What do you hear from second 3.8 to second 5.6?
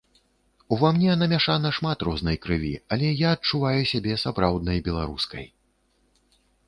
сябе сапраўднай беларускай.